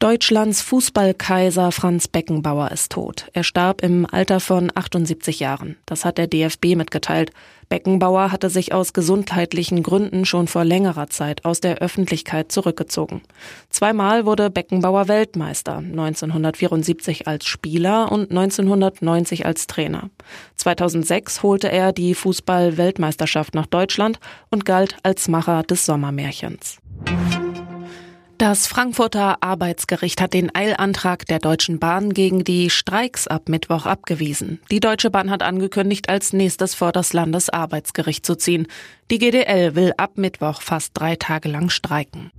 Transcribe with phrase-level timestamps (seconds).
[0.00, 3.26] Deutschlands Fußballkaiser Franz Beckenbauer ist tot.
[3.34, 5.76] Er starb im Alter von 78 Jahren.
[5.84, 7.32] Das hat der DFB mitgeteilt.
[7.68, 13.20] Beckenbauer hatte sich aus gesundheitlichen Gründen schon vor längerer Zeit aus der Öffentlichkeit zurückgezogen.
[13.68, 20.08] Zweimal wurde Beckenbauer Weltmeister, 1974 als Spieler und 1990 als Trainer.
[20.56, 26.78] 2006 holte er die Fußball-Weltmeisterschaft nach Deutschland und galt als Macher des Sommermärchens.
[28.40, 34.62] Das Frankfurter Arbeitsgericht hat den Eilantrag der Deutschen Bahn gegen die Streiks ab Mittwoch abgewiesen.
[34.70, 38.66] Die Deutsche Bahn hat angekündigt, als nächstes vor das Landesarbeitsgericht zu ziehen.
[39.10, 42.30] Die GDL will ab Mittwoch fast drei Tage lang streiken.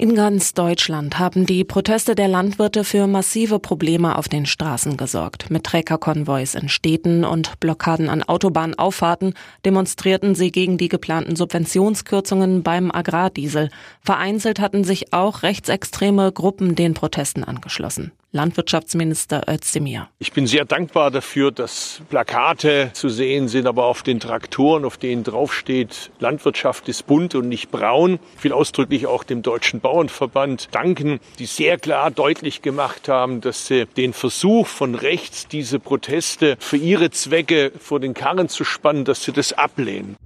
[0.00, 5.50] In ganz Deutschland haben die Proteste der Landwirte für massive Probleme auf den Straßen gesorgt.
[5.50, 9.34] Mit Trägerkonvois in Städten und Blockaden an Autobahnauffahrten
[9.66, 13.68] demonstrierten sie gegen die geplanten Subventionskürzungen beim Agrardiesel.
[14.00, 18.10] Vereinzelt hatten sich auch rechtsextreme Gruppen den Protesten angeschlossen.
[18.32, 20.08] Landwirtschaftsminister Özdemir.
[20.20, 24.98] Ich bin sehr dankbar dafür, dass Plakate zu sehen sind, aber auf den Traktoren, auf
[24.98, 28.20] denen draufsteht, Landwirtschaft ist bunt und nicht braun.
[28.36, 33.66] Ich will ausdrücklich auch dem Deutschen Bauernverband danken, die sehr klar deutlich gemacht haben, dass
[33.66, 39.04] sie den Versuch von rechts, diese Proteste für ihre Zwecke vor den Karren zu spannen,
[39.04, 40.16] dass sie das ablehnen.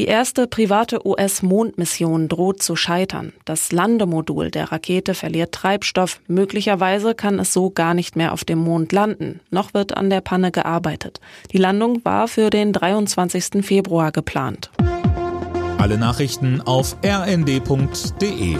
[0.00, 3.34] Die erste private US-Mondmission droht zu scheitern.
[3.44, 6.22] Das Landemodul der Rakete verliert Treibstoff.
[6.26, 9.40] Möglicherweise kann es so gar nicht mehr auf dem Mond landen.
[9.50, 11.20] Noch wird an der Panne gearbeitet.
[11.52, 13.62] Die Landung war für den 23.
[13.62, 14.70] Februar geplant.
[15.76, 18.56] Alle Nachrichten auf rnd.de